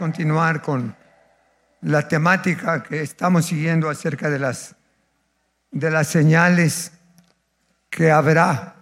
[0.00, 0.96] continuar con
[1.82, 4.74] la temática que estamos siguiendo acerca de las,
[5.70, 6.92] de las señales
[7.90, 8.76] que habrá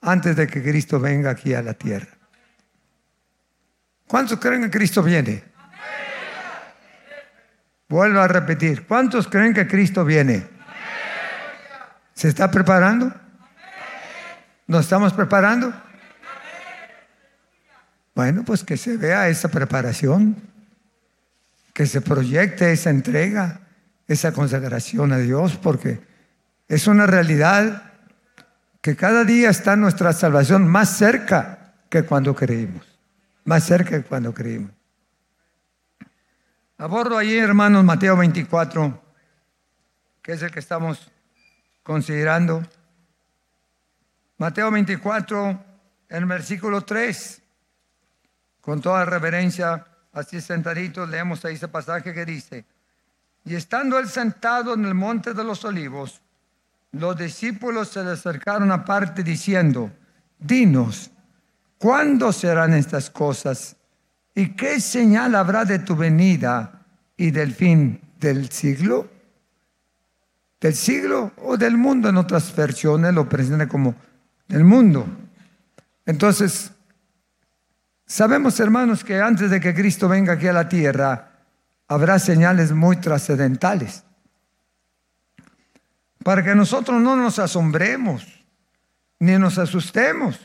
[0.00, 2.08] antes de que Cristo venga aquí a la tierra.
[4.08, 5.44] ¿Cuántos creen que Cristo viene?
[7.88, 10.44] Vuelvo a repetir, ¿cuántos creen que Cristo viene?
[12.14, 13.14] ¿Se está preparando?
[14.66, 15.72] ¿Nos estamos preparando?
[18.14, 20.36] Bueno, pues que se vea esa preparación,
[21.72, 23.60] que se proyecte esa entrega,
[24.06, 26.00] esa consagración a Dios, porque
[26.68, 27.90] es una realidad
[28.82, 32.86] que cada día está nuestra salvación más cerca que cuando creímos,
[33.44, 34.72] más cerca que cuando creímos.
[36.76, 39.02] Abordo allí, hermanos, Mateo 24,
[40.20, 41.10] que es el que estamos
[41.82, 42.62] considerando.
[44.36, 45.64] Mateo 24,
[46.08, 47.41] en el versículo 3
[48.62, 52.64] con toda reverencia, así sentaditos, leemos ahí ese pasaje que dice,
[53.44, 56.22] y estando él sentado en el monte de los olivos,
[56.92, 59.90] los discípulos se le acercaron aparte diciendo,
[60.38, 61.10] dinos,
[61.76, 63.76] ¿cuándo serán estas cosas?
[64.34, 66.84] ¿Y qué señal habrá de tu venida
[67.16, 69.10] y del fin del siglo?
[70.60, 72.08] ¿Del siglo o del mundo?
[72.08, 73.96] En otras versiones lo presenta como
[74.46, 75.04] del mundo.
[76.06, 76.72] Entonces,
[78.06, 81.32] Sabemos, hermanos, que antes de que Cristo venga aquí a la tierra,
[81.88, 84.04] habrá señales muy trascendentales.
[86.22, 88.26] Para que nosotros no nos asombremos,
[89.18, 90.38] ni nos asustemos.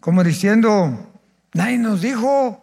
[0.00, 1.12] Como diciendo,
[1.52, 2.62] nadie nos dijo.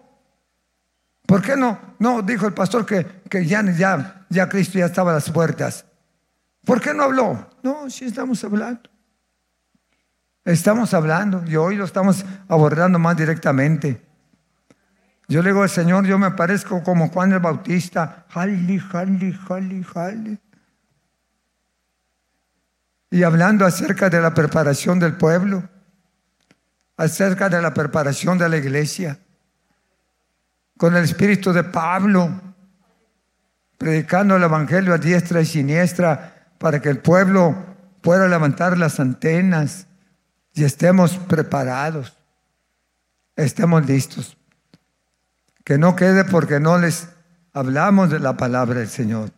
[1.26, 1.80] ¿Por qué no?
[2.00, 5.86] No, dijo el pastor que, ya, ya Cristo ya estaba a las puertas.
[6.66, 7.50] ¿Por qué no habló?
[7.62, 8.93] No, sí estamos hablando.
[10.46, 14.02] Estamos hablando y hoy lo estamos abordando más directamente.
[15.30, 18.26] Yo le digo al Señor, yo me parezco como Juan el Bautista.
[18.30, 20.40] Jali, jali, jali, jali.
[23.10, 25.64] Y hablando acerca de la preparación del pueblo,
[26.98, 29.20] acerca de la preparación de la iglesia,
[30.78, 32.30] con el espíritu de Pablo,
[33.78, 37.56] predicando el Evangelio a diestra y siniestra para que el pueblo
[38.02, 39.88] pueda levantar las antenas
[40.54, 42.16] y estemos preparados,
[43.36, 44.38] estemos listos.
[45.64, 47.10] Que no quede porque no les
[47.54, 49.32] hablamos de la palabra del Señor.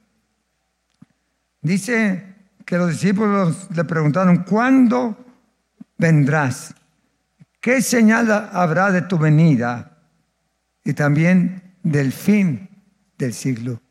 [1.62, 5.18] Dice que los discípulos le preguntaron, ¿cuándo
[5.98, 6.74] vendrás?
[7.62, 9.98] ¿Qué señal habrá de tu venida
[10.84, 12.70] y también del fin
[13.18, 13.82] del siglo?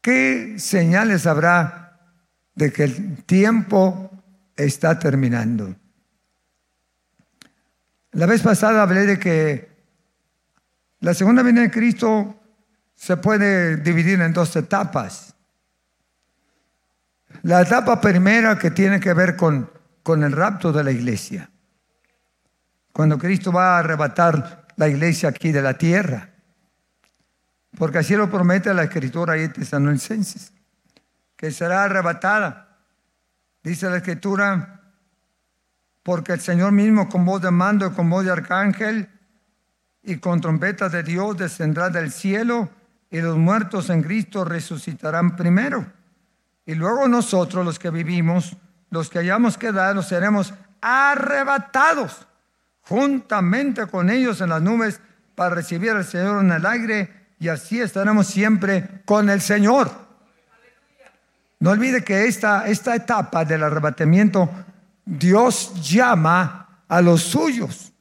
[0.00, 1.98] ¿Qué señales habrá
[2.54, 4.13] de que el tiempo
[4.56, 5.74] está terminando.
[8.12, 9.68] La vez pasada hablé de que
[11.00, 12.40] la segunda venida de Cristo
[12.94, 15.34] se puede dividir en dos etapas.
[17.42, 19.70] La etapa primera que tiene que ver con,
[20.02, 21.50] con el rapto de la iglesia.
[22.92, 26.30] Cuando Cristo va a arrebatar la iglesia aquí de la tierra.
[27.76, 30.52] Porque así lo promete la escritura ahí en Tesalonicenses.
[31.36, 32.63] Que será arrebatada
[33.64, 34.82] Dice la escritura,
[36.02, 39.08] porque el Señor mismo con voz de mando y con voz de arcángel
[40.02, 42.68] y con trompeta de Dios descendrá del cielo
[43.10, 45.86] y los muertos en Cristo resucitarán primero.
[46.66, 48.54] Y luego nosotros los que vivimos,
[48.90, 50.52] los que hayamos quedado, seremos
[50.82, 52.26] arrebatados
[52.82, 55.00] juntamente con ellos en las nubes
[55.34, 60.03] para recibir al Señor en el aire y así estaremos siempre con el Señor.
[61.60, 64.50] No olvide que esta, esta etapa del arrebatamiento,
[65.04, 67.92] Dios llama a los suyos.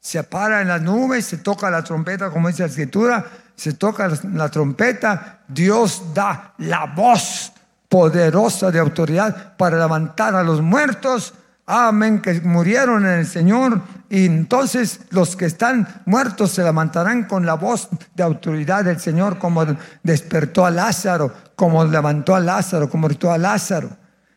[0.00, 3.24] Se para en las nubes, se toca la trompeta, como dice la escritura,
[3.56, 7.52] se toca la trompeta, Dios da la voz
[7.88, 11.34] poderosa de autoridad para levantar a los muertos
[11.66, 13.82] amén, que murieron en el Señor.
[14.08, 19.38] Y entonces los que están muertos se levantarán con la voz de autoridad del Señor,
[19.38, 19.66] como
[20.02, 23.90] despertó a Lázaro, como levantó a Lázaro, como gritó a Lázaro.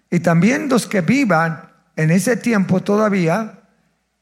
[0.10, 3.60] Y también los que vivan en ese tiempo todavía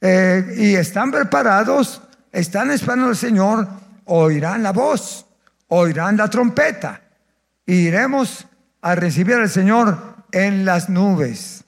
[0.02, 2.02] eh, y están preparados,
[2.32, 3.68] están esperando al Señor,
[4.06, 5.26] oirán la voz,
[5.68, 7.02] oirán la trompeta.
[7.66, 8.48] Y iremos
[8.82, 9.98] a recibir al Señor
[10.32, 11.64] en las nubes.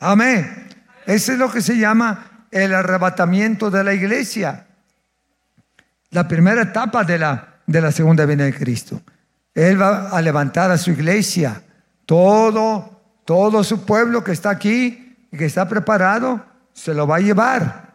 [0.00, 0.68] Amén.
[1.06, 4.66] Ese es lo que se llama el arrebatamiento de la iglesia.
[6.10, 9.00] La primera etapa de la, de la segunda venida de Cristo.
[9.54, 11.62] Él va a levantar a su iglesia.
[12.06, 17.20] Todo, todo su pueblo que está aquí y que está preparado, se lo va a
[17.20, 17.94] llevar.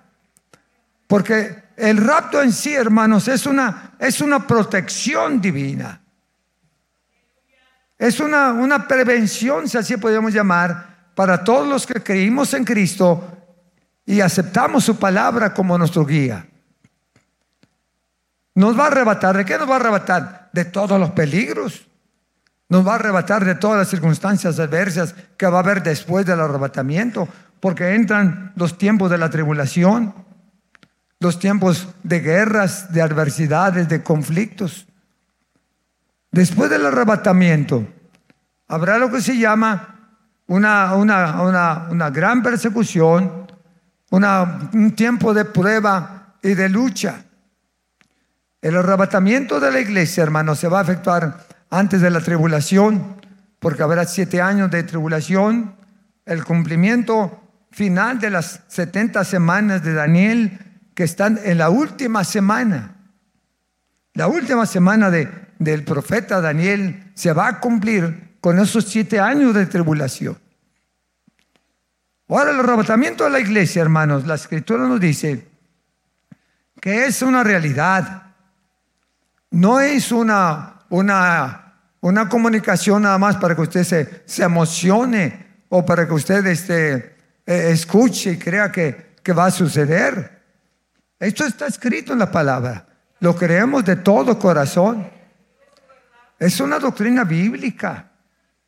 [1.08, 6.02] Porque el rapto en sí, hermanos, es una, es una protección divina.
[7.98, 13.38] Es una, una prevención, si así podemos llamar, para todos los que creímos en Cristo
[14.06, 16.48] y aceptamos su palabra como nuestro guía.
[18.56, 20.50] Nos va a arrebatar, ¿de qué nos va a arrebatar?
[20.54, 21.88] De todos los peligros.
[22.70, 26.40] Nos va a arrebatar de todas las circunstancias adversas que va a haber después del
[26.40, 27.28] arrebatamiento,
[27.60, 30.14] porque entran los tiempos de la tribulación,
[31.20, 34.88] los tiempos de guerras, de adversidades, de conflictos.
[36.32, 37.88] Después del arrebatamiento,
[38.68, 39.93] habrá lo que se llama
[40.54, 43.48] una, una, una, gran persecución,
[44.12, 47.26] un tiempo de prueba y de lucha.
[48.62, 53.20] El arrebatamiento de la iglesia, hermano, se va a efectuar antes de la tribulación,
[53.58, 55.76] porque habrá siete años de tribulación,
[56.24, 57.42] el cumplimiento
[57.72, 60.60] final de las 70 semanas de Daniel,
[60.94, 62.98] que están en la última semana.
[64.14, 65.28] La última semana de,
[65.58, 70.43] del profeta Daniel se va a cumplir con esos siete años de tribulación.
[72.36, 75.50] Ahora el arrebatamiento de la iglesia, hermanos, la escritura nos dice
[76.82, 78.24] que es una realidad.
[79.52, 85.86] No es una, una, una comunicación nada más para que usted se, se emocione o
[85.86, 86.96] para que usted este,
[87.46, 90.42] eh, escuche y crea que, que va a suceder.
[91.20, 92.88] Esto está escrito en la palabra.
[93.20, 95.08] Lo creemos de todo corazón.
[96.40, 98.10] Es una doctrina bíblica.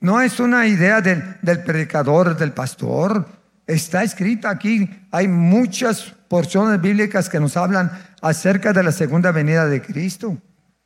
[0.02, 3.44] No es una idea del, del predicador, del pastor.
[3.68, 4.90] Está escrita aquí.
[5.12, 7.92] Hay muchas porciones bíblicas que nos hablan
[8.22, 10.38] acerca de la segunda venida de Cristo.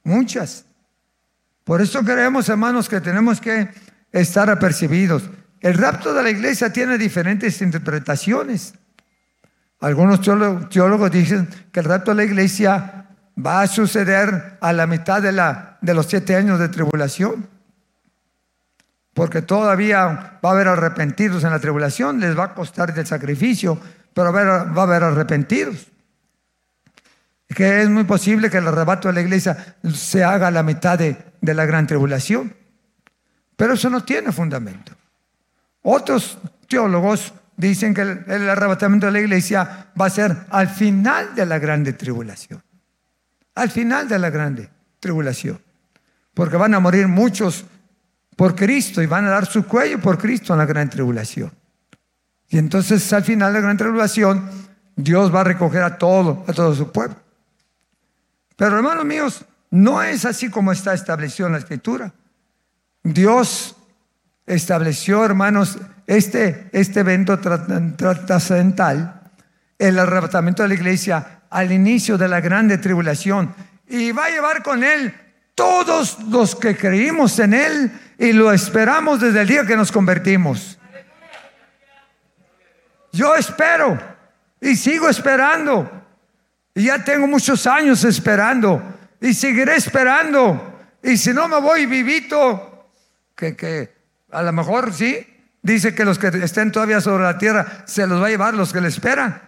[0.04, 0.66] Muchas.
[1.64, 3.70] Por eso creemos, hermanos, que tenemos que
[4.12, 5.30] estar apercibidos.
[5.60, 8.74] El rapto de la iglesia tiene diferentes interpretaciones.
[9.82, 13.06] Algunos teólogos, dicen que el rapto de la iglesia
[13.38, 17.48] va a suceder a la mitad de, la, de los siete años de tribulación.
[19.20, 23.78] Porque todavía va a haber arrepentidos en la tribulación, les va a costar el sacrificio,
[24.14, 25.88] pero va a haber arrepentidos.
[27.50, 30.98] Que es muy posible que el arrebato de la iglesia se haga a la mitad
[30.98, 32.56] de, la gran tribulación.
[33.58, 34.94] Pero eso no tiene fundamento.
[35.82, 36.38] Otros
[36.70, 41.60] teólogos dicen que el, arrebatamiento de la iglesia va a ser al final de la
[41.60, 42.64] grande tribulación.
[43.56, 44.70] Al final de la grande
[45.02, 45.60] tribulación.
[46.34, 47.66] Porque van a morir muchos
[48.40, 51.52] por Cristo y van a dar su cuello por Cristo en la gran tribulación.
[52.48, 54.50] Y entonces al final de la gran tribulación,
[54.96, 57.18] Dios va a recoger a todo, a todo su pueblo.
[58.56, 62.14] Pero hermanos míos, no es así como está establecido en la escritura.
[63.04, 63.76] Dios
[64.46, 65.78] estableció, hermanos,
[66.08, 69.32] este, este evento trascendental,
[69.78, 73.54] el arrebatamiento de la iglesia al inicio de la grande tribulación.
[73.86, 75.14] Y va a llevar con él
[75.56, 80.78] todos los que creímos en él y lo esperamos desde el día que nos convertimos.
[83.14, 83.98] Yo espero
[84.60, 85.90] y sigo esperando.
[86.76, 88.84] Y ya tengo muchos años esperando
[89.22, 90.80] y seguiré esperando.
[91.02, 92.92] Y si no me voy vivito,
[93.36, 93.96] que, que
[94.32, 95.26] a lo mejor sí.
[95.62, 98.72] Dice que los que estén todavía sobre la tierra se los va a llevar los
[98.72, 99.42] que le esperan.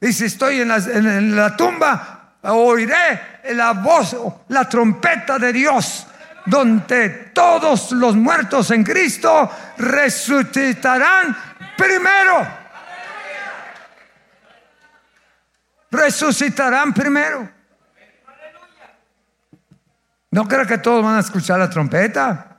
[0.00, 4.16] Y si estoy en la, en la tumba, oiré la voz,
[4.48, 6.06] la trompeta de Dios,
[6.46, 11.36] donde todos los muertos en Cristo resucitarán
[11.76, 12.46] primero.
[15.90, 17.48] Resucitarán primero.
[20.30, 22.58] No creo que todos van a escuchar la trompeta.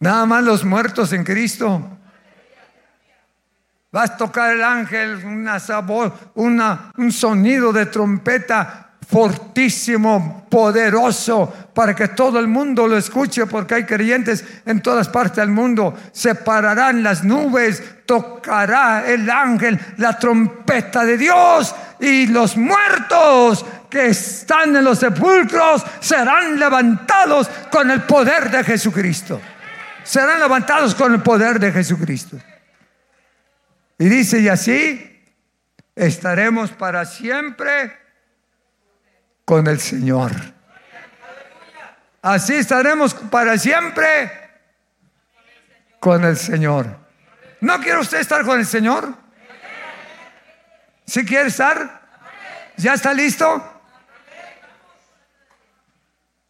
[0.00, 1.98] Nada más los muertos en Cristo.
[3.90, 11.94] Vas a tocar el ángel, una sabor, una, un sonido de trompeta fortísimo, poderoso, para
[11.94, 15.94] que todo el mundo lo escuche, porque hay creyentes en todas partes del mundo.
[16.12, 24.76] Separarán las nubes, tocará el ángel la trompeta de Dios y los muertos que están
[24.76, 29.40] en los sepulcros serán levantados con el poder de Jesucristo
[30.08, 32.38] serán levantados con el poder de Jesucristo.
[33.98, 35.22] Y dice, y así
[35.94, 37.92] estaremos para siempre
[39.48, 40.32] con el Señor.
[42.20, 44.30] Así estaremos para siempre
[45.98, 46.98] con el Señor.
[47.62, 49.14] ¿No quiere usted estar con el Señor?
[51.06, 52.02] ¿Sí quiere estar?
[52.76, 53.80] ¿Ya está listo?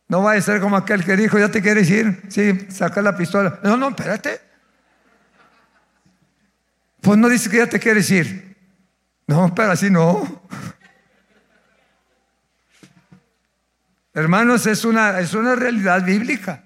[0.09, 2.25] No va a ser como aquel que dijo, ¿ya te quieres ir?
[2.29, 3.61] Sí, saca la pistola.
[3.63, 4.41] No, no, espérate.
[7.01, 8.57] Pues no dice que ya te quieres ir.
[9.29, 10.43] No, pero así no.
[14.15, 16.65] Hermanos, es una, es una realidad bíblica.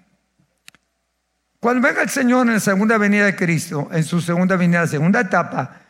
[1.61, 5.21] Cuando venga el Señor en la segunda venida de Cristo, en su segunda venida, segunda
[5.21, 5.81] etapa,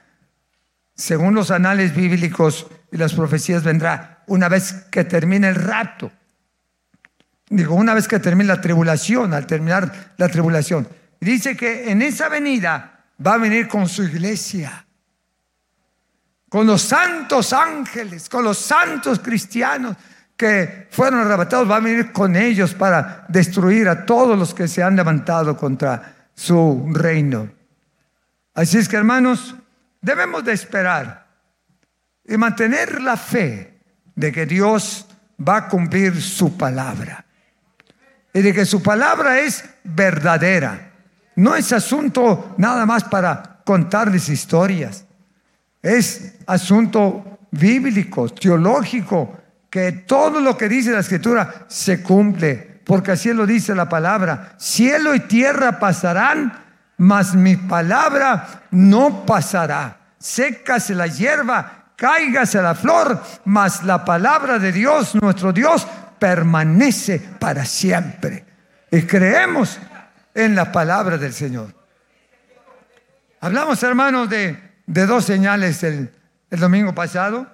[0.94, 6.12] según los anales bíblicos y las profecías, vendrá una vez que termine el rato.
[7.48, 10.88] Digo, una vez que termine la tribulación, al terminar la tribulación.
[11.20, 14.84] Dice que en esa venida va a venir con su iglesia,
[16.48, 19.96] con los santos ángeles, con los santos cristianos
[20.42, 24.82] que fueron arrebatados, va a venir con ellos para destruir a todos los que se
[24.82, 27.48] han levantado contra su reino.
[28.52, 29.54] Así es que hermanos,
[30.00, 31.28] debemos de esperar
[32.24, 33.78] y mantener la fe
[34.16, 35.06] de que Dios
[35.38, 37.24] va a cumplir su palabra
[38.34, 40.90] y de que su palabra es verdadera.
[41.36, 45.04] No es asunto nada más para contarles historias.
[45.80, 49.41] Es asunto bíblico, teológico,
[49.72, 54.52] que todo lo que dice la escritura se cumple, porque así lo dice la palabra.
[54.58, 56.52] Cielo y tierra pasarán,
[56.98, 59.96] mas mi palabra no pasará.
[60.18, 65.88] Sécase la hierba, cáigase la flor, mas la palabra de Dios, nuestro Dios,
[66.18, 68.44] permanece para siempre.
[68.90, 69.78] Y creemos
[70.34, 71.74] en la palabra del Señor.
[73.40, 76.12] Hablamos, hermanos, de, dos señales el,
[76.50, 77.46] el domingo pasado.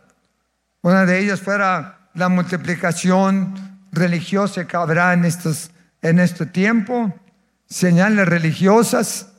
[0.82, 3.54] Una de ellas fuera la multiplicación
[3.92, 5.70] religiosa que habrá en, estos,
[6.02, 7.14] en este tiempo,
[7.66, 9.32] señales religiosas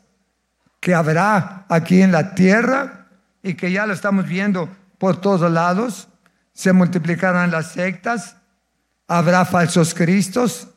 [0.80, 3.08] que habrá aquí en la tierra
[3.44, 6.08] y que ya lo estamos viendo por todos lados.
[6.54, 8.38] Se multiplicarán las sectas,
[9.08, 10.70] habrá falsos cristos,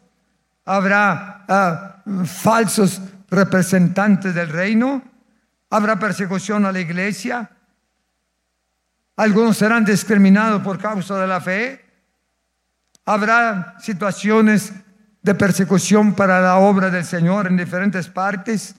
[0.65, 5.03] habrá ah, falsos representantes del reino,
[5.71, 7.51] habrá persecución a la iglesia,
[9.17, 11.85] algunos serán discriminados por causa de la fe,
[13.05, 14.73] habrá situaciones
[15.23, 18.75] de persecución para la obra del Señor en diferentes partes,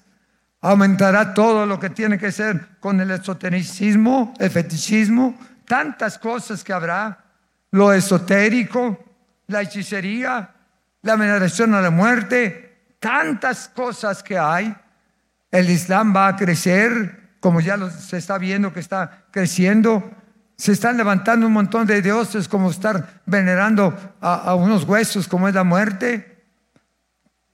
[0.61, 6.73] aumentará todo lo que tiene que ser con el esotericismo, el fetichismo, tantas cosas que
[6.73, 7.23] habrá,
[7.71, 9.03] lo esotérico,
[9.47, 10.49] la hechicería,
[11.01, 14.75] la veneración a la muerte, tantas cosas que hay.
[15.51, 20.11] El Islam va a crecer, como ya se está viendo que está creciendo.
[20.63, 25.49] Se están levantando un montón de dioses, como estar venerando a, a unos huesos, como
[25.49, 26.45] es la muerte.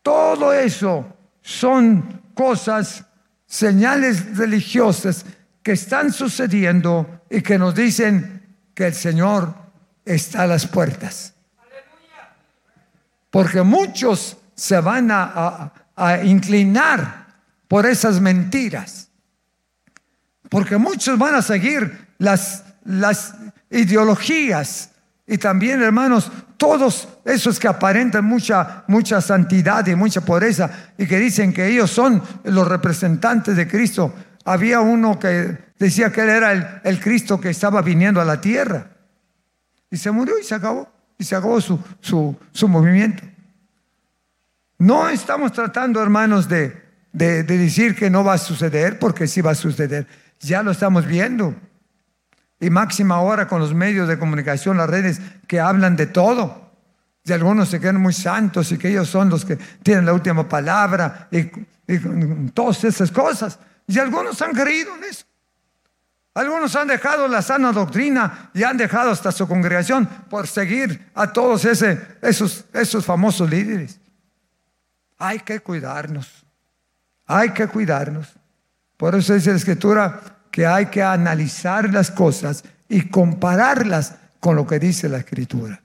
[0.04, 3.04] Todo eso son cosas,
[3.48, 5.25] señales religiosas
[5.63, 8.44] que están sucediendo y que nos dicen
[8.75, 9.56] que el Señor
[10.06, 11.34] está a las puertas.
[13.32, 15.72] Porque muchos se van a,
[16.25, 17.25] inclinar
[17.68, 19.10] por esas mentiras.
[20.48, 23.33] Porque muchos van a seguir las, las
[23.69, 24.91] ideologías
[25.31, 31.19] y también, hermanos, todos esos que aparentan mucha, mucha santidad y mucha pureza y que
[31.19, 34.12] dicen que ellos son los representantes de Cristo.
[34.43, 38.88] Había uno que decía que él era el, Cristo que estaba viniendo a la tierra.
[39.91, 43.21] Y se murió y se acabó y se acabó su, su, movimiento.
[44.79, 46.75] No estamos tratando, hermanos, de,
[47.13, 50.07] de, decir que no va a suceder, porque sí va a suceder.
[50.39, 51.53] Ya lo estamos viendo.
[52.60, 56.70] Y máxima ahora con los medios de comunicación, las redes que hablan de todo.
[57.24, 60.48] Y algunos se creen muy santos y que ellos son los que tienen la última
[60.48, 61.50] palabra y,
[62.54, 63.60] todas esas cosas.
[63.88, 65.25] Y algunos han creído en eso.
[66.34, 71.34] Algunos han dejado la sana doctrina y han dejado hasta su congregación por seguir a
[71.34, 74.00] todos esos, esos famosos líderes.
[75.18, 76.46] Hay que cuidarnos.
[77.25, 78.28] Hay que cuidarnos.
[78.98, 84.65] Por eso dice la escritura que hay que analizar las cosas y compararlas con lo
[84.65, 85.82] que dice la escritura.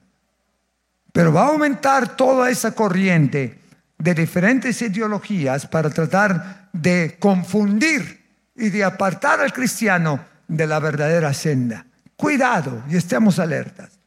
[1.11, 3.59] Pero va a aumentar toda esa corriente
[3.97, 8.23] de diferentes ideologías para tratar de confundir
[8.55, 11.85] y de apartar al cristiano de la verdadera senda.
[12.15, 13.99] Cuidado y estemos alertas.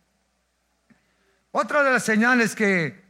[1.50, 3.04] Otra de las señales que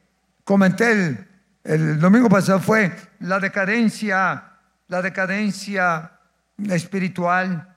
[0.44, 1.26] comenté
[1.64, 4.44] el, domingo pasado fue la decadencia,
[4.88, 6.12] la decadencia
[6.70, 7.76] espiritual,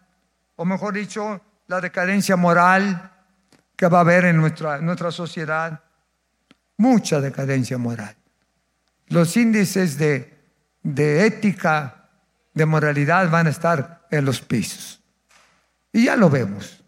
[0.56, 3.12] o mejor dicho, la decadencia moral
[3.76, 5.82] que va a haber en nuestra, nuestra sociedad.
[6.78, 8.16] Mucha decadencia moral.
[9.08, 10.38] Los índices de,
[10.84, 12.10] de ética,
[12.54, 15.02] de moralidad van a estar en los pisos.
[15.94, 16.84] Y ya lo vemos.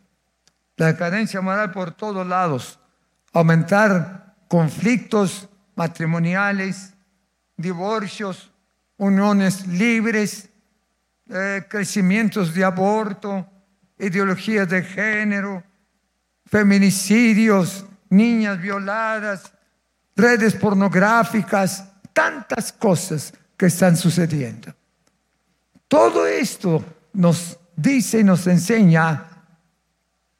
[0.75, 2.79] La decadencia moral por todos lados.
[3.33, 6.93] Aumentar conflictos matrimoniales,
[7.57, 8.51] divorcios,
[8.97, 10.49] uniones libres,
[11.29, 13.47] eh, crecimientos de aborto,
[13.97, 15.63] ideologías de género,
[16.45, 19.51] feminicidios, niñas violadas,
[20.15, 24.73] redes pornográficas, tantas cosas que están sucediendo.
[25.87, 29.29] Todo esto nos dice y nos enseña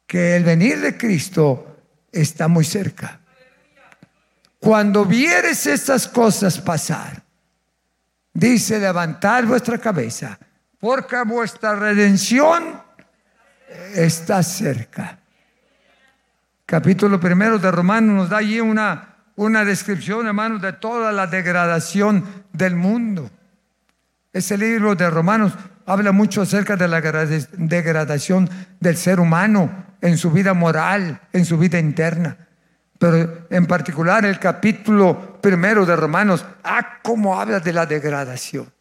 [0.05, 1.77] que el venir de Cristo
[2.11, 3.19] está muy cerca.
[4.59, 7.23] Cuando vieres estas cosas pasar,
[8.33, 10.37] dice levantar vuestra cabeza,
[10.83, 12.81] porque vuestra redención
[13.95, 15.17] está cerca.
[16.65, 22.25] Capítulo primero de Romanos nos da allí una, una descripción, hermanos, de toda la degradación
[22.51, 23.31] del mundo.
[24.33, 25.53] Ese libro de Romanos
[25.85, 28.49] habla mucho acerca de la degradación
[28.81, 32.35] del ser humano en su vida moral, en su vida interna
[32.99, 38.71] pero en particular el capítulo primero de Romanos, ah, cómo habla de la degradación.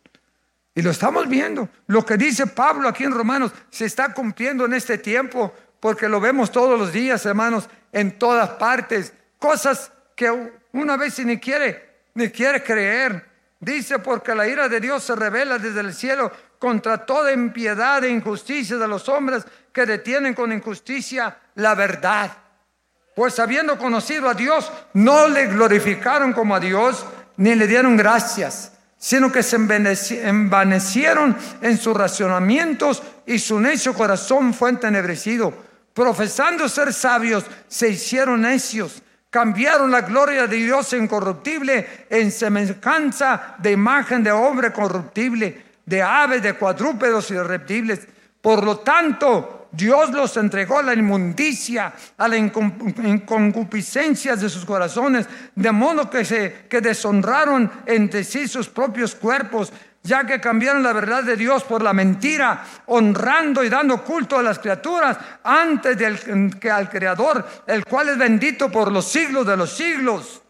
[0.74, 1.68] Y lo estamos viendo.
[1.86, 6.20] Lo que dice Pablo aquí en Romanos se está cumpliendo en este tiempo, porque lo
[6.20, 9.12] vemos todos los días, hermanos, en todas partes.
[9.38, 13.30] Cosas que una vez ni quiere, ni quiere creer.
[13.60, 18.10] Dice, porque la ira de Dios se revela desde el cielo contra toda impiedad e
[18.10, 22.30] injusticia de los hombres que detienen con injusticia la verdad.
[23.14, 27.04] Pues habiendo conocido a Dios, no le glorificaron como a Dios,
[27.36, 34.54] ni le dieron gracias, sino que se envanecieron en sus racionamientos y su necio corazón
[34.54, 35.52] fue entenebrecido.
[35.92, 43.72] Profesando ser sabios, se hicieron necios, cambiaron la gloria de Dios incorruptible en semejanza de
[43.72, 48.06] imagen de hombre corruptible, de aves, de cuadrúpedos y de reptiles.
[48.40, 55.26] Por lo tanto, Dios los entregó a la inmundicia, a la inconcupiscencia de sus corazones,
[55.54, 60.92] de modo que, se, que deshonraron entre sí sus propios cuerpos, ya que cambiaron la
[60.92, 66.60] verdad de Dios por la mentira, honrando y dando culto a las criaturas antes del,
[66.60, 70.42] que al Creador, el cual es bendito por los siglos de los siglos.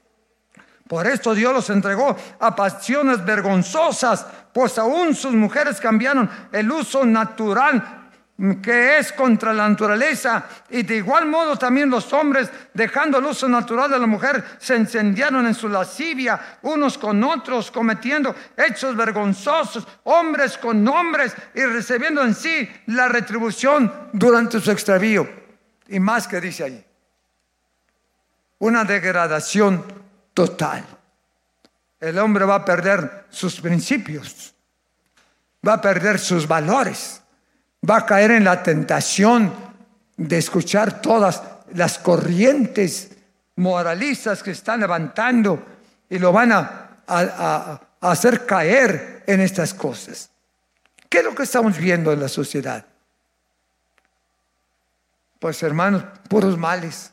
[0.89, 7.07] Por esto Dios los entregó a pasiones vergonzosas, pues aún sus mujeres cambiaron el uso
[7.07, 8.02] natural
[8.63, 10.45] que es contra la naturaleza.
[10.71, 14.77] Y de igual modo también los hombres, dejando el uso natural de la mujer, se
[14.77, 22.23] incendiaron en su lascivia unos con otros, cometiendo hechos vergonzosos, hombres con hombres, y recibiendo
[22.23, 25.29] en sí la retribución durante su extravío.
[25.89, 26.85] Y más que dice ahí,
[28.59, 29.85] una degradación
[30.35, 30.85] total.
[32.01, 34.55] El hombre va a perder sus principios,
[35.67, 37.22] va a perder sus valores
[37.89, 39.53] va a caer en la tentación
[40.17, 41.43] de escuchar todas
[41.75, 43.11] las corrientes
[43.57, 45.65] moralistas que están levantando
[46.09, 46.89] y lo van a,
[48.01, 50.31] hacer caer en estas cosas.
[51.09, 52.85] ¿Qué es lo que estamos viendo en la sociedad?
[55.39, 57.13] Pues hermanos, puros males.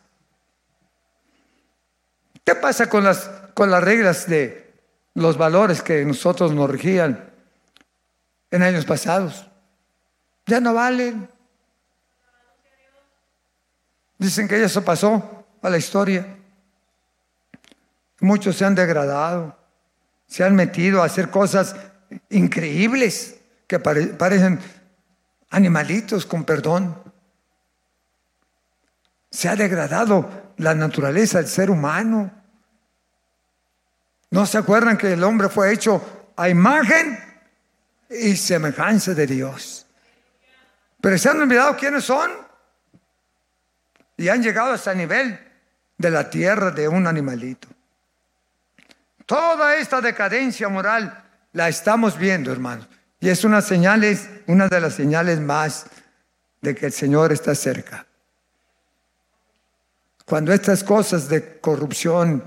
[2.45, 4.71] ¿Qué pasa con las, con las reglas de
[5.15, 7.29] los valores que nosotros nos regían
[8.51, 9.48] en años pasados?
[10.49, 11.29] Ya no valen.
[14.17, 16.35] Dicen que eso pasó a la historia.
[18.19, 19.57] Muchos se han degradado,
[20.27, 21.73] se han metido a hacer cosas
[22.29, 24.59] increíbles que parecen
[25.51, 27.01] animalitos con perdón.
[29.31, 32.31] Se ha degradado la naturaleza del ser humano.
[34.31, 37.17] ¿No se acuerdan que el hombre fue hecho a imagen
[38.09, 39.85] y semejanza de Dios?
[41.01, 42.31] Pero se han olvidado quiénes son.
[44.17, 45.39] Y han llegado a ese nivel
[45.97, 47.67] de la tierra de un animalito.
[49.25, 52.88] Toda esta decadencia moral la estamos viendo, hermanos.
[53.21, 55.85] Y es una señal, es una de las señales más
[56.62, 58.05] de que el Señor está cerca.
[60.25, 62.43] Cuando estas cosas de corrupción,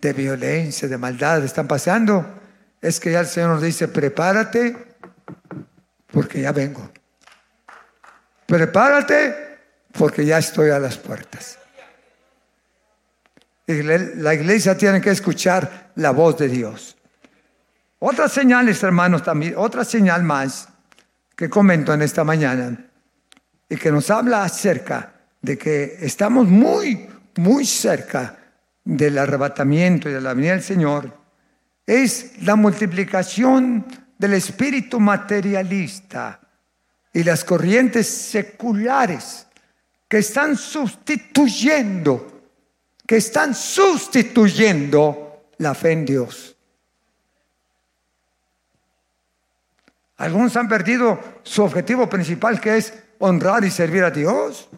[0.00, 2.40] de violencia, de maldad están pasando,
[2.80, 4.76] es que ya el Señor nos dice, prepárate
[6.10, 6.90] porque ya vengo
[8.52, 9.34] prepárate
[9.92, 11.58] porque ya estoy a las puertas.
[13.66, 16.94] La iglesia tiene que escuchar la voz de Dios.
[17.98, 20.68] Otras señales, hermanos, también, otra señal más
[21.34, 22.76] que comento en esta mañana
[23.70, 28.36] y que nos habla acerca de que estamos muy, muy cerca
[28.84, 31.10] del arrebatamiento y de la venida del Señor,
[31.86, 33.86] es la multiplicación
[34.18, 36.38] del espíritu materialista
[37.12, 39.46] y las corrientes seculares
[40.08, 42.42] que están sustituyendo,
[43.06, 46.56] que están sustituyendo la fe en Dios.
[50.16, 54.68] Algunos han perdido su objetivo principal que es honrar y servir a Dios.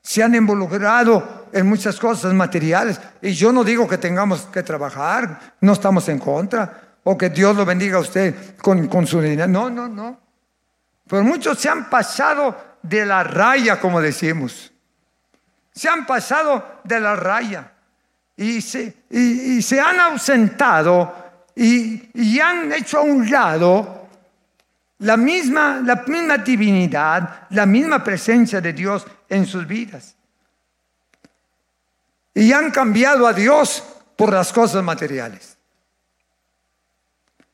[0.00, 3.00] Se han involucrado en muchas cosas materiales.
[3.20, 7.56] Y yo no digo que tengamos que trabajar, no estamos en contra, o que Dios
[7.56, 9.48] lo bendiga a usted con, con su dinero.
[9.48, 10.21] No, no, no.
[11.08, 14.72] Pero muchos se han pasado de la raya, como decimos.
[15.72, 17.72] Se han pasado de la raya
[18.36, 21.14] y se, han ausentado
[21.54, 24.08] y, han hecho a un lado
[24.98, 30.16] la misma, la misma divinidad, la misma presencia de Dios en sus vidas.
[32.34, 33.82] Y han cambiado a Dios
[34.16, 35.56] por las cosas materiales.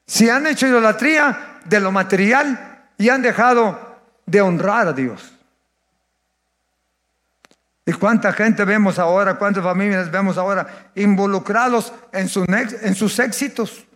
[0.06, 2.67] Se han hecho idolatría de lo material
[2.98, 3.78] y han dejado
[4.26, 5.32] de honrar a Dios.
[7.86, 12.28] ¿Y cuánta gente vemos ahora, cuántas familias vemos ahora involucrados en,
[12.82, 13.86] en sus éxitos?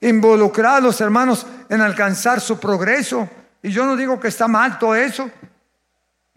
[0.00, 3.30] Involucrados, hermanos, en alcanzar su progreso.
[3.62, 5.30] Y yo no digo que está mal todo eso,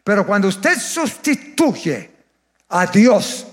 [0.02, 2.10] pero cuando usted sustituye
[2.70, 3.46] a Dios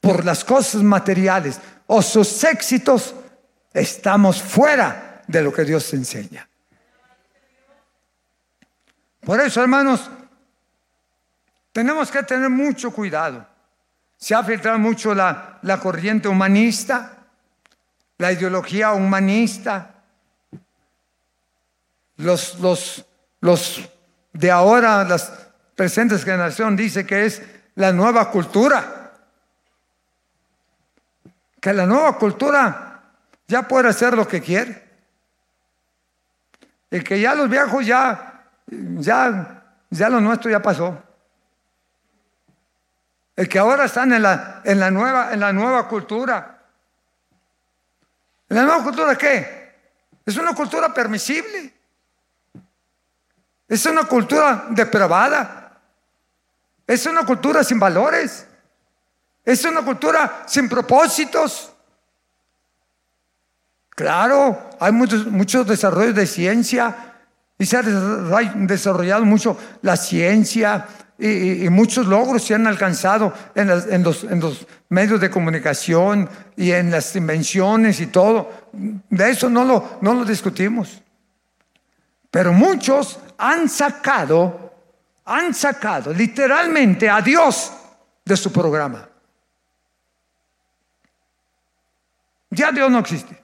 [0.00, 3.14] por las cosas materiales o sus éxitos,
[3.74, 6.49] estamos fuera de lo que Dios enseña.
[9.24, 10.10] Por eso, hermanos,
[11.72, 13.46] tenemos que tener mucho cuidado.
[14.16, 17.18] Se ha filtrado mucho la, corriente humanista,
[18.18, 19.94] la ideología humanista.
[22.16, 22.56] Los
[24.32, 25.32] de ahora, las
[25.74, 27.42] presentes generaciones, dice que es
[27.76, 29.12] la nueva cultura.
[31.60, 33.02] Que la nueva cultura
[33.46, 34.88] ya puede hacer lo que quiere.
[36.90, 38.29] Y que ya los viejos ya,
[38.70, 41.02] ya, ya lo nuestro ya pasó.
[43.36, 46.58] El que ahora están en la, en la, nueva, en la nueva cultura.
[48.48, 49.74] ¿En la nueva cultura qué?
[50.26, 51.72] Es una cultura permisible.
[53.66, 55.80] Es una cultura depravada.
[56.86, 58.46] Es una cultura sin valores.
[59.44, 61.72] Es una cultura sin propósitos.
[63.90, 67.09] Claro, hay muchos, muchos desarrollos de ciencia
[67.60, 70.86] y se ha desarrollado mucho la ciencia,
[71.18, 73.68] y, muchos logros se han alcanzado en,
[74.02, 78.50] los, en, los, medios de comunicación y en las invenciones y todo.
[78.72, 81.02] De eso no lo, no lo discutimos.
[82.30, 84.72] Pero muchos han sacado,
[85.26, 87.74] han sacado literalmente a Dios
[88.24, 89.06] de su programa.
[92.48, 93.38] Ya Dios no existe.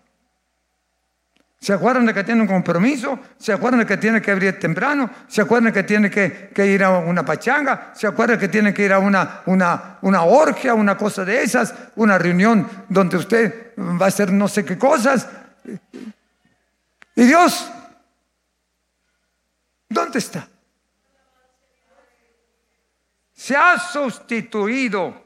[1.66, 3.18] ¿Se acuerdan de que tiene un compromiso?
[3.38, 5.10] ¿Se acuerdan de que tiene que abrir temprano?
[5.26, 7.90] ¿Se acuerdan de que tiene que, ir a una pachanga?
[7.92, 11.42] ¿Se acuerdan de que tiene que ir a una, una, una orgia, una cosa de
[11.42, 11.74] esas?
[11.96, 15.28] Una reunión donde usted va a hacer no sé qué cosas.
[17.16, 17.68] ¿Y Dios?
[19.88, 20.48] ¿Dónde está?
[23.32, 25.20] Se ha sustituido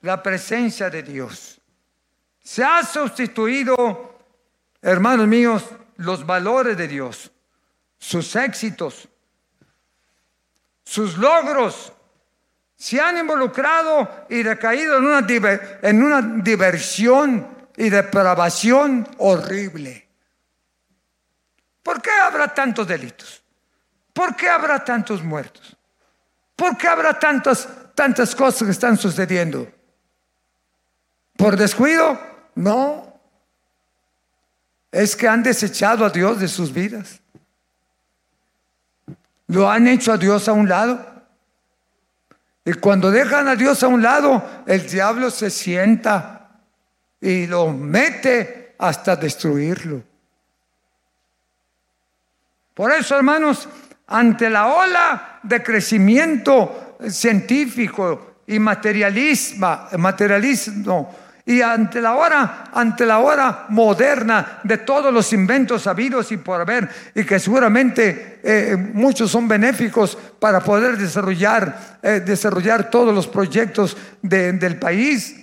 [0.00, 1.60] la presencia de Dios.
[2.42, 4.09] Se ha sustituido
[4.82, 5.64] hermanos míos,
[5.96, 7.30] los valores de Dios,
[7.98, 9.08] sus éxitos,
[10.84, 11.92] sus logros,
[12.76, 15.26] se han involucrado y recaído en una,
[15.82, 20.08] en una diversión y depravación horrible.
[21.82, 23.42] ¿Por qué habrá tantos delitos?
[24.12, 25.76] ¿Por qué habrá tantos muertos?
[26.56, 29.70] ¿Por qué habrá tantas, tantas cosas que están sucediendo?
[31.36, 32.18] ¿Por descuido?
[32.54, 33.09] No
[35.00, 37.20] es que han desechado a Dios de sus vidas.
[39.46, 41.04] Lo han hecho a Dios a un lado.
[42.64, 46.50] Y cuando dejan a Dios a un lado, el diablo se sienta
[47.20, 50.02] y lo mete hasta destruirlo.
[52.74, 53.68] Por eso, hermanos,
[54.06, 63.18] ante la ola de crecimiento científico y materialismo, materialismo y ante la hora, ante la
[63.18, 69.30] hora moderna de todos los inventos habidos y por haber, y que seguramente eh, muchos
[69.30, 75.36] son benéficos para poder desarrollar, eh, desarrollar todos los proyectos del país,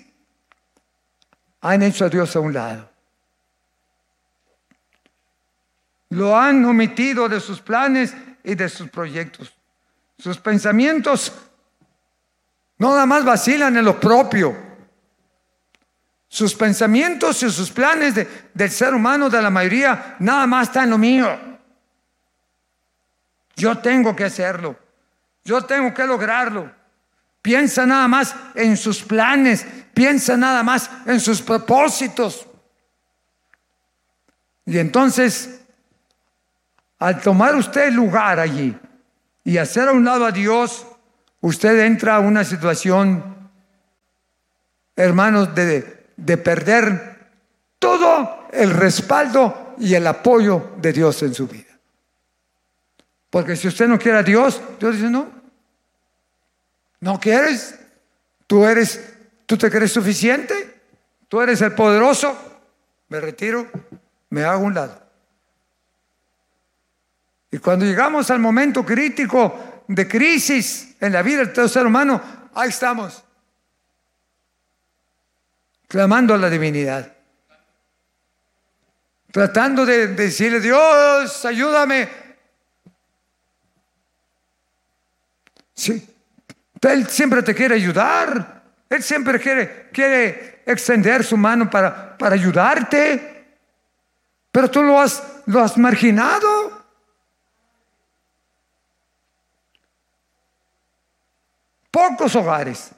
[1.61, 2.89] han hecho a Dios a un lado.
[6.09, 9.53] Lo han omitido de sus planes y de sus proyectos.
[10.17, 11.33] Sus pensamientos
[12.77, 14.66] no nada más vacilan en lo propio.
[16.37, 18.13] Sus pensamientos y sus planes
[18.53, 21.27] del ser humano, de la mayoría, nada más están en lo mío.
[23.55, 24.77] Yo tengo que hacerlo.
[25.43, 26.71] Yo tengo que lograrlo.
[27.41, 29.65] Piensa nada más en sus planes.
[29.95, 32.45] Piensa nada más en sus propósitos.
[34.67, 35.61] Y entonces,
[36.99, 38.77] al tomar usted lugar allí
[39.43, 40.85] y hacer a un lado a Dios,
[41.41, 43.49] usted entra a una situación,
[44.95, 47.29] hermanos, de, de perder
[47.79, 51.63] todo el respaldo y el apoyo de Dios en su vida.
[53.29, 55.29] Porque si usted no quiere a Dios, Dios dice, no,
[56.99, 57.79] no quieres,
[58.47, 59.13] tú eres,
[59.45, 60.81] tú te crees suficiente,
[61.27, 62.35] tú eres el poderoso,
[63.09, 63.67] me retiro,
[64.29, 65.07] me hago un lado.
[67.51, 72.21] Y cuando llegamos al momento crítico de crisis en la vida del todo ser humano,
[72.53, 73.23] ahí estamos,
[75.87, 77.13] clamando a la divinidad,
[79.31, 82.09] tratando de decirle, Dios, ayúdame.
[85.73, 86.07] Sí,
[86.81, 93.57] Él siempre te quiere ayudar, Él siempre quiere, quiere extender su mano para, para ayudarte,
[94.51, 96.85] pero tú lo has, lo has marginado.
[101.91, 102.91] Pocos hogares,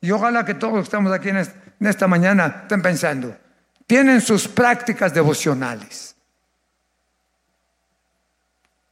[0.00, 1.38] y ojalá que todos estamos aquí en
[1.80, 3.36] esta mañana estén pensando,
[3.86, 6.16] tienen sus prácticas devocionales,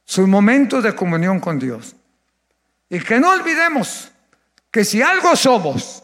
[0.05, 1.95] sus momentos de comunión con Dios.
[2.89, 4.11] Y que no olvidemos
[4.69, 6.03] que si algo somos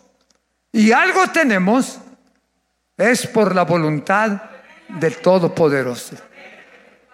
[0.71, 1.99] y algo tenemos,
[2.97, 4.41] es por la voluntad
[4.87, 6.15] del Todopoderoso.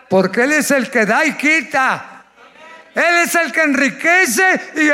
[0.09, 2.25] Porque Él es el que da y quita.
[2.93, 4.89] Él es el que enriquece y,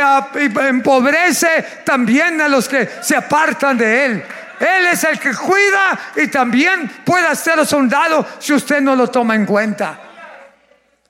[0.60, 4.24] empobrece también a los que se apartan de Él.
[4.64, 9.36] Él es el que cuida y también puede ser soldado si usted no lo toma
[9.36, 10.00] en cuenta.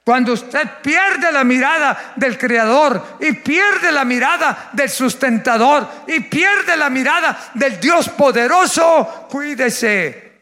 [0.04, 6.76] Cuando usted pierde la mirada del Creador y pierde la mirada del sustentador y pierde
[6.76, 10.34] la mirada del Dios poderoso, cuídese.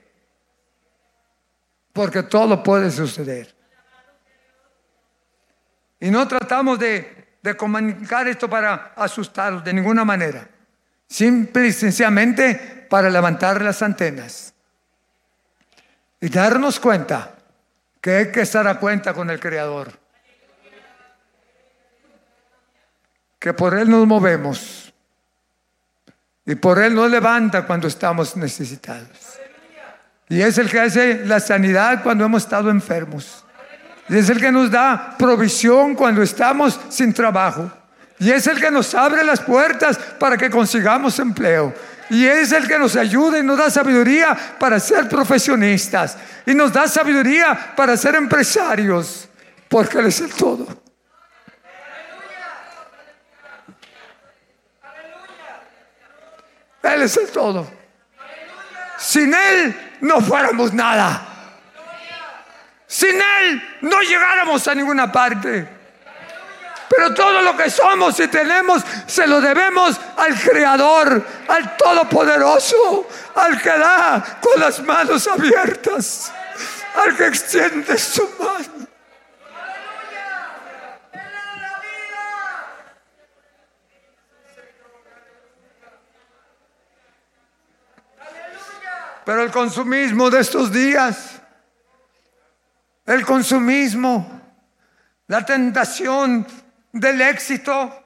[1.94, 3.54] Porque todo puede suceder.
[6.00, 10.48] Y no tratamos de, comunicar esto para asustarlos de ninguna manera.
[11.08, 14.54] Simple y sencillamente para levantar las antenas.
[16.20, 17.36] Y darnos cuenta
[18.02, 19.94] que hay que estar a cuenta con el Creador.
[23.40, 24.94] Que por Él nos movemos.
[26.46, 29.38] Y por Él nos levanta cuando estamos necesitados.
[30.28, 33.46] Y es el que hace la sanidad cuando hemos estado enfermos.
[34.10, 37.72] Y es el que nos da provisión cuando estamos sin trabajo.
[38.20, 41.74] Y es el que nos abre las puertas para que consigamos empleo.
[42.12, 46.18] Y es el que nos ayuda y nos da sabiduría para ser profesionistas.
[46.46, 49.30] Y nos da sabiduría para ser empresarios.
[49.70, 50.68] Porque Él es el todo.
[56.84, 57.72] Él es el todo.
[58.98, 61.26] Sin Él no fuéramos nada.
[62.88, 65.81] Sin Él no llegáramos a ninguna parte.
[66.94, 73.62] Pero todo lo que somos y tenemos se lo debemos al Creador, al Todopoderoso, al
[73.62, 76.34] que da con las manos abiertas,
[76.96, 78.88] al que extiende su mano.
[89.24, 91.42] Pero el consumismo de estos días
[93.06, 94.42] el consumismo,
[95.28, 96.46] la tentación
[96.92, 98.04] del éxito,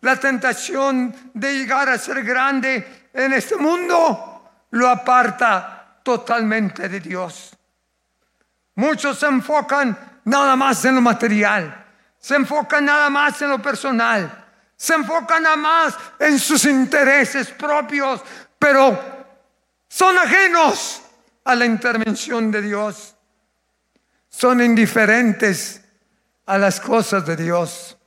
[0.00, 7.56] la tentación de llegar a ser grande en este mundo, lo aparta totalmente de Dios.
[8.74, 11.86] Muchos se enfocan nada más en lo material,
[12.18, 18.22] se enfocan nada más en lo personal, se enfocan nada más en sus intereses propios,
[18.58, 18.98] pero
[19.88, 21.02] son ajenos
[21.44, 23.14] a la intervención de Dios
[24.38, 25.82] son indiferentes
[26.46, 27.97] a las cosas de Dios.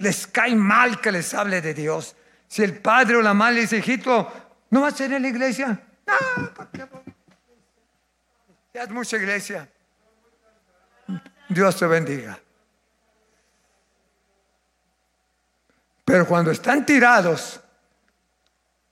[0.00, 2.16] Les cae mal que les hable de Dios.
[2.48, 4.32] Si el padre o la madre dice, hijito,
[4.70, 5.80] ¿no vas a ir a la iglesia?
[6.06, 6.90] No,
[8.72, 9.68] es mucha iglesia.
[11.48, 12.38] Dios te bendiga.
[16.04, 17.60] Pero cuando están tirados,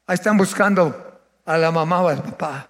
[0.07, 2.69] ahí están buscando a la mamá o al papá.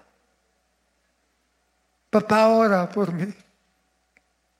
[2.09, 3.35] Papá, ora por mí.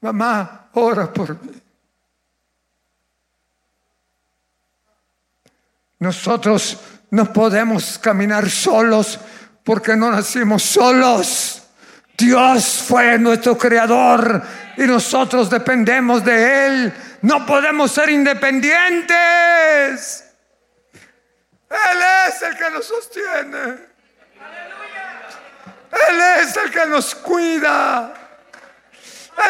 [0.01, 1.63] Mamá, ora por mí.
[5.99, 6.79] Nosotros
[7.11, 9.19] no podemos caminar solos
[9.65, 11.63] porque no nacimos solos.
[12.17, 14.43] Dios fue nuestro creador
[14.77, 16.93] y nosotros dependemos de Él.
[17.23, 20.25] No podemos ser independientes.
[21.71, 23.89] Él es el que nos sostiene.
[25.91, 28.13] Él es el que nos cuida.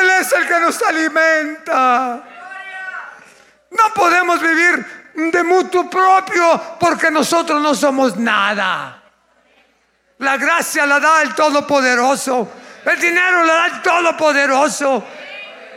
[0.01, 2.25] Él es el que nos alimenta.
[3.71, 9.03] No podemos vivir de mutuo propio porque nosotros no somos nada.
[10.19, 12.49] La gracia la da el Todopoderoso.
[12.85, 15.05] El dinero la da el Todopoderoso.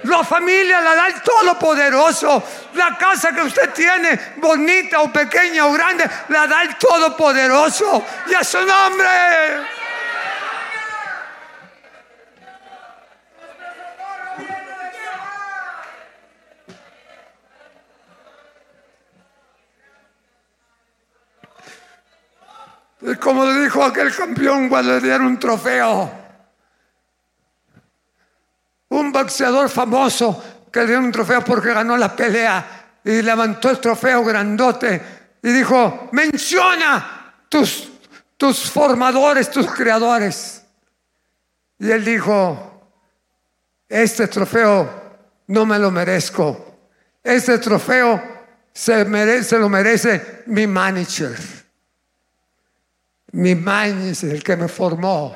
[0.03, 2.43] La familia la da el Todopoderoso.
[2.75, 8.03] La casa que usted tiene, bonita o pequeña o grande, la da el Todopoderoso.
[8.29, 9.07] Y a su nombre.
[23.19, 26.11] Como le dijo aquel campeón cuando le dieron un trofeo.
[28.89, 33.79] Un boxeador famoso que le dieron un trofeo porque ganó la pelea y levantó el
[33.79, 35.01] trofeo grandote
[35.41, 37.89] y dijo, menciona tus,
[38.37, 40.63] tus formadores, tus creadores.
[41.79, 42.71] Y él dijo,
[43.89, 45.01] este trofeo
[45.47, 46.77] no me lo merezco.
[47.23, 48.21] Este trofeo
[48.71, 51.60] se, merece, se lo merece mi manager.
[53.33, 55.35] Mi man es el que me formó,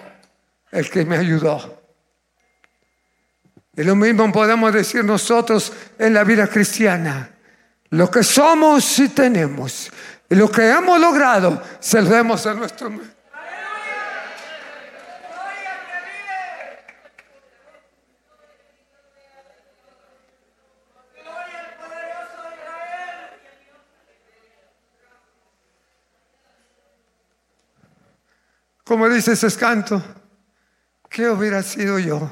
[0.72, 1.82] el que me ayudó.
[3.76, 7.32] Y lo mismo podemos decir nosotros en la vida cristiana.
[7.90, 9.92] Lo que somos y tenemos,
[10.30, 12.90] y lo que hemos logrado, se lo a nuestro
[28.86, 30.02] Como dice ese canto,
[31.10, 32.32] ¿qué hubiera sido yo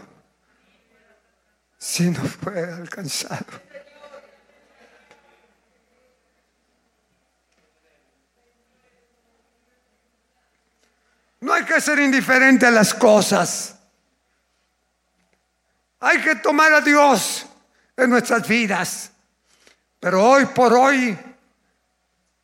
[1.80, 3.46] si no fuera alcanzado?
[11.42, 13.76] No hay que ser indiferente a las cosas.
[16.00, 17.48] Hay que tomar a Dios
[17.98, 19.12] en nuestras vidas.
[20.00, 21.18] Pero hoy por hoy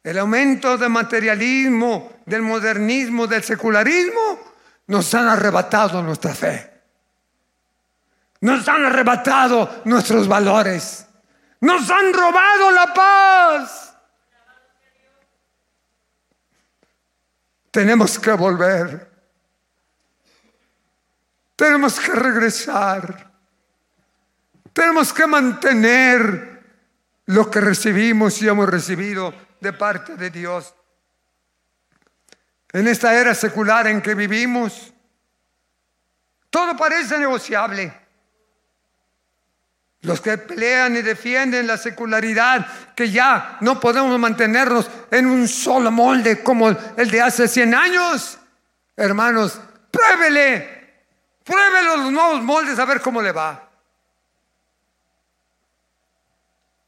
[0.04, 4.40] el aumento del materialismo, del modernismo, del secularismo,
[4.88, 6.70] nos han arrebatado nuestra fe.
[8.42, 11.06] Nos han arrebatado nuestros valores.
[11.62, 13.96] Nos han robado la paz.
[17.72, 19.12] Tenemos que volver.
[21.56, 23.32] Tenemos que regresar.
[24.72, 26.64] Tenemos que mantener
[27.26, 30.74] lo que recibimos y hemos recibido de parte de Dios.
[32.72, 34.93] En esta era secular en que vivimos,
[36.50, 37.93] todo parece negociable.
[40.02, 45.91] Los que pelean y defienden la secularidad, que ya no podemos mantenernos en un solo
[45.91, 48.38] molde como el de hace 100 años.
[48.95, 49.60] Hermanos,
[49.91, 51.04] pruébele,
[51.43, 53.69] pruébele los nuevos moldes a ver cómo le va.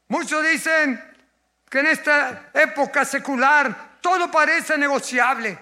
[0.08, 1.11] Muchos dicen,
[1.72, 5.58] que en esta época secular todo parece negociable.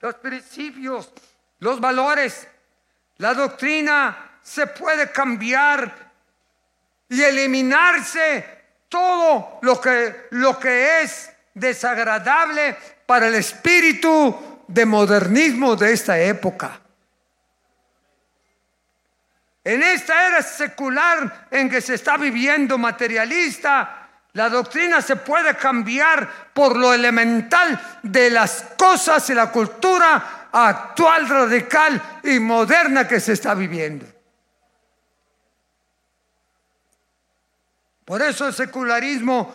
[0.00, 1.12] Los principios,
[1.58, 2.48] los valores,
[3.18, 5.94] la doctrina se puede cambiar
[7.10, 8.42] y eliminarse
[8.88, 16.80] todo lo que, lo que es desagradable para el espíritu de modernismo de esta época.
[19.62, 24.05] En esta era secular en que se está viviendo materialista,
[24.36, 31.26] la doctrina se puede cambiar por lo elemental de las cosas y la cultura actual,
[31.26, 34.04] radical y moderna que se está viviendo.
[38.04, 39.54] Por eso el secularismo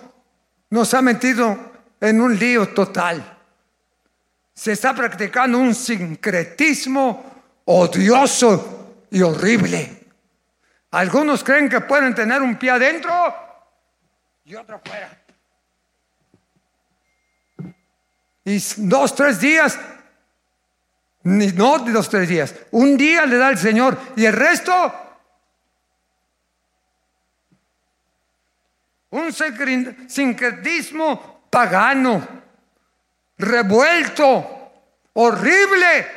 [0.71, 3.37] nos ha metido en un lío total.
[4.51, 10.07] Se está practicando un sincretismo odioso y horrible.
[10.89, 13.50] Algunos creen que pueden tener un pie adentro
[14.45, 15.17] y otro fuera.
[18.43, 19.77] Y dos, tres días,
[21.23, 24.93] no dos, tres días, un día le da el Señor y el resto,
[29.11, 29.31] un
[30.07, 32.27] sincretismo pagano,
[33.37, 34.71] revuelto,
[35.13, 36.07] horrible,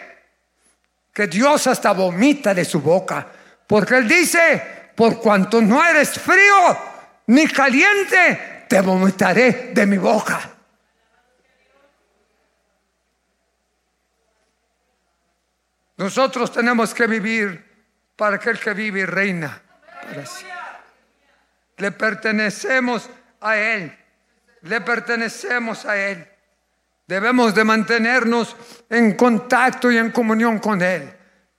[1.13, 3.27] que Dios hasta vomita de su boca,
[3.67, 6.94] porque Él dice, por cuanto no eres frío,
[7.27, 10.51] ni caliente, te vomitaré de mi boca.
[15.97, 17.65] Nosotros tenemos que vivir
[18.17, 19.63] para aquel que vive y reina.
[21.77, 23.09] Le pertenecemos
[23.41, 23.97] a Él.
[24.63, 26.29] Le pertenecemos a Él.
[27.07, 28.57] Debemos de mantenernos
[28.89, 31.13] en contacto y en comunión con Él.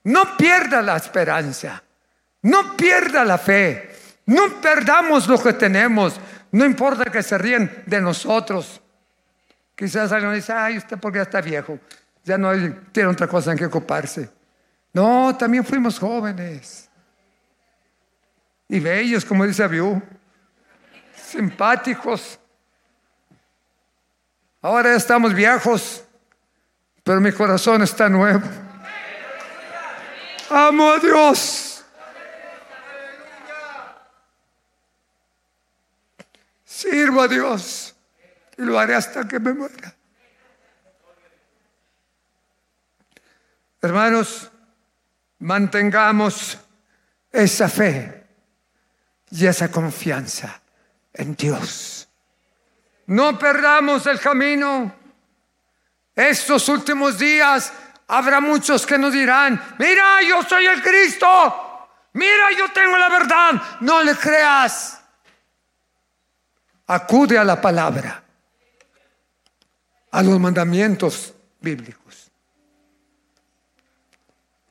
[0.04, 1.82] No pierda la esperanza.
[2.42, 3.95] No pierda la fe.
[4.26, 6.20] No perdamos lo que tenemos.
[6.50, 8.80] No importa que se ríen de nosotros.
[9.74, 11.78] Quizás alguien dice, ay, usted porque ya está viejo.
[12.24, 12.50] Ya no
[12.92, 14.28] tiene otra cosa en que ocuparse.
[14.92, 16.88] No, también fuimos jóvenes.
[18.68, 20.02] Y bellos, como dice Abiú.
[21.14, 22.40] Simpáticos.
[24.62, 26.02] Ahora ya estamos viejos,
[27.04, 28.42] pero mi corazón está nuevo.
[30.50, 31.75] Amo a Dios.
[36.76, 37.96] Sirvo a Dios
[38.58, 39.94] y lo haré hasta que me muera.
[43.80, 44.50] Hermanos,
[45.38, 46.58] mantengamos
[47.32, 48.26] esa fe
[49.30, 50.60] y esa confianza
[51.14, 52.10] en Dios.
[53.06, 54.94] No perdamos el camino.
[56.14, 57.72] Estos últimos días
[58.06, 63.62] habrá muchos que nos dirán, mira, yo soy el Cristo, mira, yo tengo la verdad,
[63.80, 65.05] no le creas.
[66.86, 68.22] Acude a la palabra,
[70.12, 72.30] a los mandamientos bíblicos.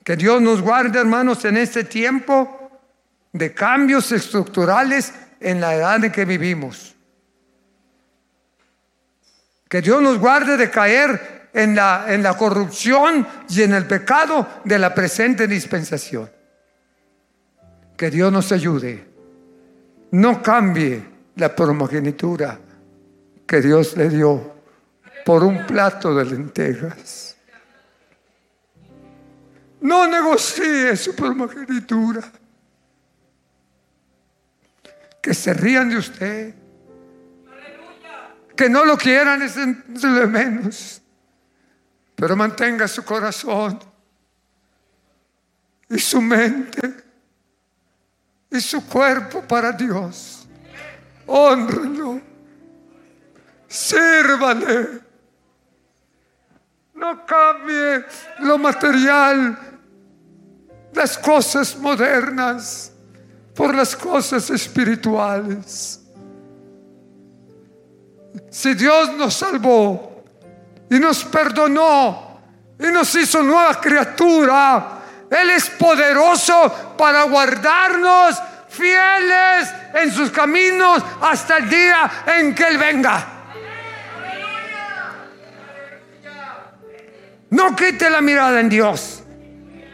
[0.04, 2.72] Que Dios nos guarde, hermanos, en este tiempo
[3.34, 6.96] de cambios estructurales en la edad en que vivimos.
[9.68, 14.48] Que Dios nos guarde de caer en la, en la corrupción y en el pecado
[14.64, 16.32] de la presente dispensación.
[17.98, 19.06] Que Dios nos ayude.
[20.12, 22.60] No cambie la primogenitura
[23.46, 24.56] que Dios le dio
[25.26, 27.36] por un plato de lentejas.
[29.82, 32.22] No negocie su primogenitura.
[35.22, 36.56] Que se rían de usted.
[38.56, 41.02] Que no lo quieran es de menos.
[42.16, 43.80] Pero mantenga su corazón
[45.90, 46.94] y su mente
[48.50, 50.35] y su cuerpo para Dios.
[51.28, 52.22] Honrelo.
[53.68, 55.04] Sírvale.
[56.94, 58.06] No cambie
[58.40, 59.58] lo material,
[60.94, 62.92] las cosas modernas,
[63.54, 66.02] por las cosas espirituales.
[68.50, 70.24] Si Dios nos salvó
[70.90, 72.40] y nos perdonó
[72.80, 78.42] y nos hizo nueva criatura, Él es poderoso para guardarnos
[78.76, 83.28] fieles en sus caminos hasta el día en que Él venga.
[87.50, 89.24] No quite la mirada en Dios.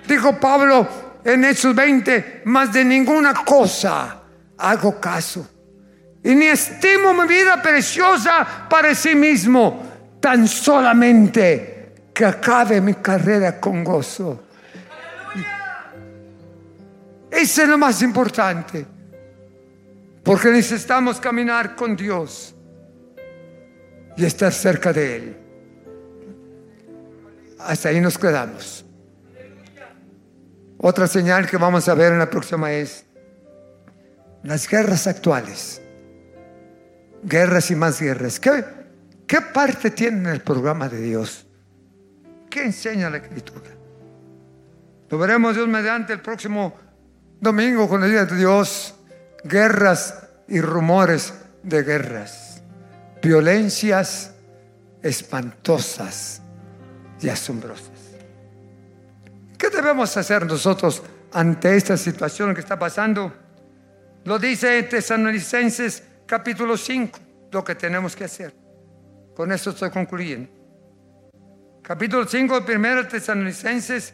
[0.07, 0.87] Dijo Pablo
[1.23, 4.21] en Hechos 20, más de ninguna cosa
[4.61, 5.47] hago caso.
[6.23, 9.83] Y ni estimo mi vida preciosa para sí mismo,
[10.19, 14.43] tan solamente que acabe mi carrera con gozo.
[17.31, 18.85] Eso es lo más importante.
[20.23, 22.53] Porque necesitamos caminar con Dios
[24.17, 25.37] y estar cerca de Él.
[27.59, 28.85] Hasta ahí nos quedamos.
[30.77, 33.05] Otra señal que vamos a ver en la próxima es
[34.43, 35.81] las guerras actuales.
[37.23, 38.39] Guerras y más guerras.
[38.39, 38.63] ¿Qué,
[39.27, 41.45] qué parte tiene en el programa de Dios?
[42.49, 43.69] ¿Qué enseña la Escritura?
[45.09, 46.73] Lo veremos Dios mediante el próximo
[47.41, 48.95] domingo con el día de Dios.
[49.43, 51.33] Guerras y rumores
[51.63, 52.61] de guerras.
[53.21, 54.33] Violencias
[55.01, 56.41] espantosas
[57.19, 57.89] y asombrosas.
[59.57, 63.33] ¿Qué debemos hacer nosotros ante esta situación que está pasando?
[64.23, 67.19] Lo dice Tesalonicenses capítulo 5,
[67.51, 68.53] lo que tenemos que hacer.
[69.35, 70.49] Con esto estoy concluyendo.
[71.81, 74.13] Capítulo 5 de 1 Tesalonicenses,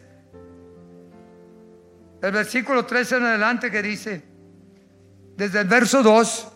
[2.28, 4.24] el versículo 13 en adelante que dice,
[5.36, 6.48] desde el verso 2,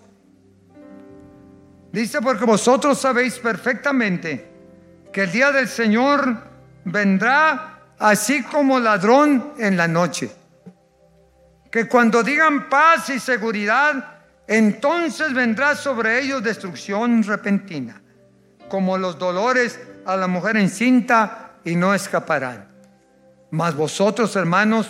[1.92, 4.50] dice, porque vosotros sabéis perfectamente
[5.14, 6.38] que el día del Señor
[6.84, 10.32] vendrá así como ladrón en la noche.
[11.72, 18.02] Que cuando digan paz y seguridad, entonces vendrá sobre ellos destrucción repentina,
[18.68, 22.68] como los dolores a la mujer encinta y no escaparán.
[23.52, 24.90] Mas vosotros, hermanos,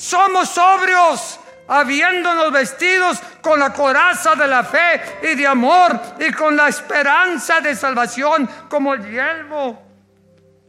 [0.00, 1.38] somos sobrios,
[1.68, 7.60] habiéndonos vestidos con la coraza de la fe y de amor y con la esperanza
[7.60, 9.82] de salvación como el yelmo.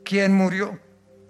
[0.03, 0.77] ¿Quién murió?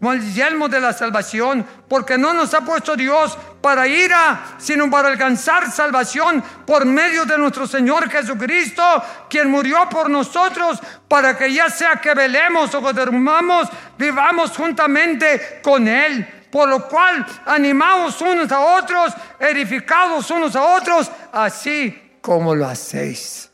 [0.01, 4.89] como el yelmo de la salvación, porque no nos ha puesto Dios para ira, sino
[4.89, 8.83] para alcanzar salvación por medio de nuestro Señor Jesucristo,
[9.29, 13.61] quien murió por nosotros, para que ya sea que velemos o que
[13.95, 16.40] vivamos juntamente con Él.
[16.51, 23.49] Por lo cual animamos unos a otros, edificados unos a otros, así como lo hacéis.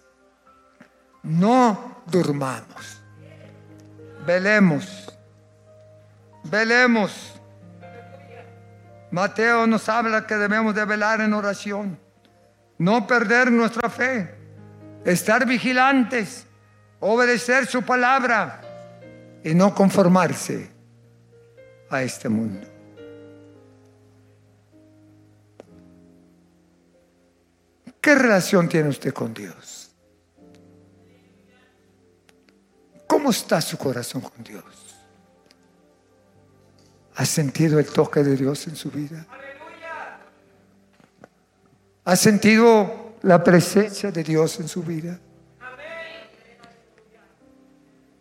[1.24, 3.02] No durmamos,
[4.26, 5.08] velemos
[6.50, 7.34] velemos.
[9.12, 11.98] Mateo nos habla que debemos de velar en oración,
[12.78, 14.36] no perder nuestra fe,
[15.06, 16.46] estar vigilantes,
[17.00, 18.62] obedecer su palabra
[19.44, 20.70] y no conformarse
[21.90, 22.68] a este mundo.
[28.08, 29.92] ¿Qué relación tiene usted con Dios?
[33.06, 34.64] ¿Cómo está su corazón con Dios?
[37.16, 39.28] ¿Ha sentido el toque de Dios en su vida?
[42.06, 45.20] ¿Ha sentido la presencia de Dios en su vida?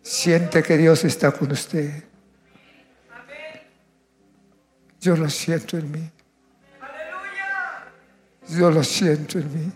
[0.03, 2.03] Siente que Dios está con usted.
[5.01, 6.16] Yo lo siento en mí.
[8.49, 9.73] Yo lo siento en mí.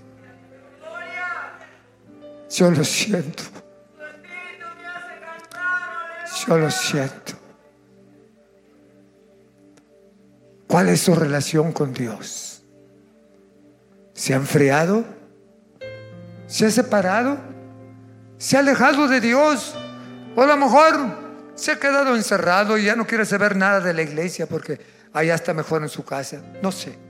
[2.50, 3.42] Yo lo siento.
[6.46, 7.32] Yo lo siento.
[10.66, 12.62] ¿Cuál es su relación con Dios?
[14.14, 15.04] ¿Se ha enfriado?
[16.46, 17.38] ¿Se ha separado?
[18.38, 19.74] ¿Se ha alejado de Dios?
[20.36, 20.94] O a lo mejor
[21.54, 24.80] se ha quedado encerrado y ya no quiere saber nada de la iglesia porque
[25.12, 26.40] allá está mejor en su casa.
[26.62, 27.09] No sé.